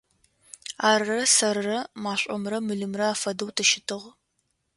Арырэ 0.89 1.21
сэрырэ 1.35 1.79
машӏомрэ 2.03 2.57
мылымрэ 2.67 3.05
афэдэу 3.13 3.49
тыщытыгъ. 3.55 4.09